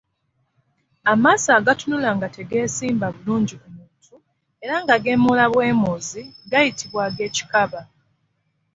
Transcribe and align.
Amaaso 1.11 1.49
agatunula 1.57 2.09
nga 2.17 2.27
tegasimba 2.35 3.07
bulungi 3.15 3.55
ku 3.61 3.67
muntu 3.75 4.13
era 4.63 4.75
nga 4.83 4.95
geemoola 5.03 5.45
bwemoozi 5.53 6.21
gayitibwa 6.51 7.01
ag’ekikaba. 7.07 7.81